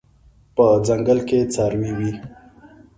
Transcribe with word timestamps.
په 0.55 0.65
ځنګل 0.87 1.19
کې 1.27 1.39
څاروي 1.53 1.91
وي 1.97 2.11